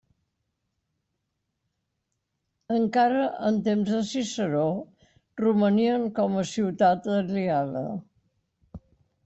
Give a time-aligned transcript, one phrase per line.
[2.77, 2.95] Encara
[3.49, 4.65] en temps de Ciceró
[5.45, 7.89] romanien com a ciutat aliada.